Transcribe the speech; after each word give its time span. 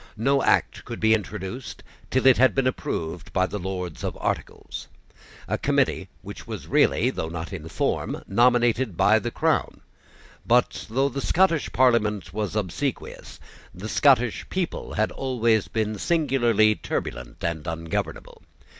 No 0.17 0.41
act 0.41 0.83
could 0.83 0.99
be 0.99 1.13
introduced 1.13 1.83
till 2.09 2.25
it 2.25 2.37
had 2.37 2.55
been 2.55 2.65
approved 2.65 3.31
by 3.33 3.45
the 3.45 3.59
Lords 3.59 4.03
of 4.03 4.17
Articles, 4.19 4.87
a 5.47 5.59
committee 5.59 6.09
which 6.23 6.47
was 6.47 6.65
really, 6.65 7.11
though 7.11 7.29
not 7.29 7.53
in 7.53 7.69
form, 7.69 8.23
nominated 8.27 8.97
by 8.97 9.19
the 9.19 9.29
crown. 9.29 9.81
But, 10.43 10.87
though 10.89 11.09
the 11.09 11.21
Scottish 11.21 11.71
Parliament 11.71 12.33
was 12.33 12.55
obsequious, 12.55 13.39
the 13.75 13.87
Scottish 13.87 14.49
people 14.49 14.93
had 14.93 15.11
always 15.11 15.67
been 15.67 15.99
singularly 15.99 16.73
turbulent 16.73 17.43
and 17.43 17.67
ungovernable. 17.67 18.41